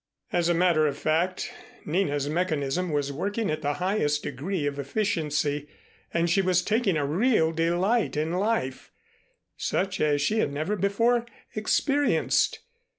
As 0.33 0.49
a 0.49 0.55
matter 0.55 0.87
of 0.87 0.97
fact, 0.97 1.53
Nina's 1.85 2.27
mechanism 2.27 2.89
was 2.91 3.11
working 3.13 3.51
at 3.51 3.61
the 3.61 3.73
highest 3.75 4.23
degree 4.23 4.65
of 4.65 4.79
efficiency 4.79 5.67
and 6.11 6.27
she 6.27 6.41
was 6.41 6.63
taking 6.63 6.97
a 6.97 7.05
real 7.05 7.51
delight 7.51 8.17
in 8.17 8.31
life, 8.31 8.91
such 9.57 10.01
as 10.01 10.19
she 10.19 10.39
had 10.39 10.51
never 10.51 10.75
before 10.75 11.27
experienced. 11.53 12.61